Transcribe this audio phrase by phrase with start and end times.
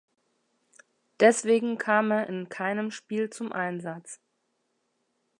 [1.19, 4.19] Deswegen kam er in keinem Spiel zum Einsatz.